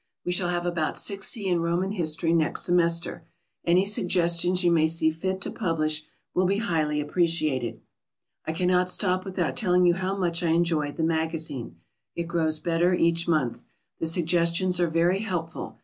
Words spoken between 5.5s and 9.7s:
publish will be highly appreciated. I cannot stop without